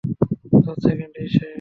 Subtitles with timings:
[0.63, 1.49] দশ সেকেন্ড শেষ।